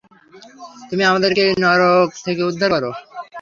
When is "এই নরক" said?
1.47-2.09